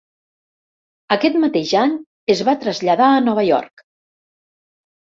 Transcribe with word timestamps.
Aquest 1.17 1.37
mateix 1.45 1.75
any 1.83 1.93
es 2.37 2.43
va 2.49 2.59
traslladar 2.65 3.13
a 3.13 3.23
Nova 3.31 3.49
York. 3.53 3.87